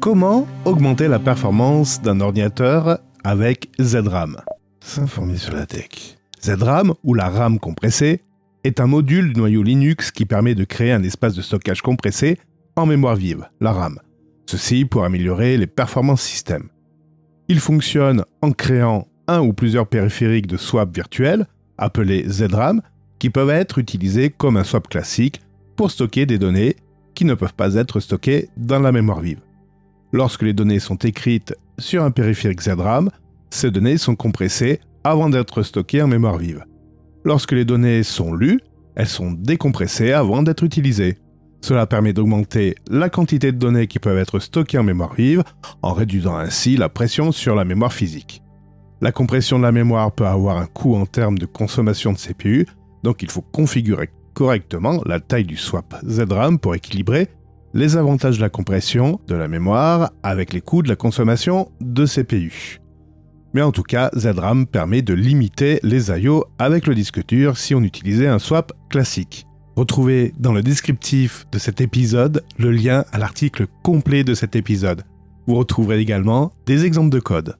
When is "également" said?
75.98-76.52